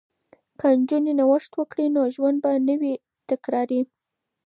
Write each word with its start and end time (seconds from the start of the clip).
که 0.59 0.67
نجونې 0.77 1.13
نوښت 1.19 1.51
وکړي 1.55 1.85
نو 1.95 2.01
ژوند 2.15 2.37
به 2.43 2.51
نه 2.67 2.75
وي 2.81 2.93
تکراري. 3.29 3.81